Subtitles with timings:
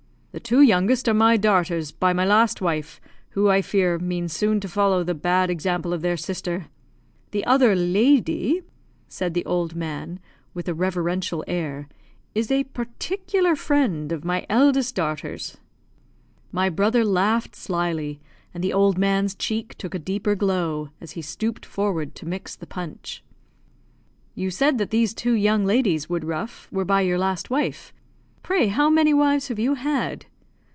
[0.33, 3.01] "The two youngest are my darters, by my last wife,
[3.31, 6.67] who, I fear, mean soon to follow the bad example of their sister.
[7.31, 8.61] The other lady,"
[9.09, 10.21] said the old man,
[10.53, 11.89] with a reverential air,
[12.33, 15.57] "is a particular friend of my eldest darter's."
[16.49, 18.21] My brother laughed slily,
[18.53, 22.55] and the old man's cheek took a deeper glow as he stooped forward to mix
[22.55, 23.21] the punch.
[24.33, 27.93] "You said that these two young ladies, Woodruff, were by your last wife.
[28.43, 30.25] Pray how many wives have you had?"